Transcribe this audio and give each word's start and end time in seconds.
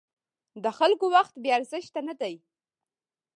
د 0.63 0.65
خلکو 0.77 1.05
وخت 1.15 1.33
بې 1.41 1.49
ارزښته 1.57 1.99
نه 2.07 2.13
دی. 2.21 2.35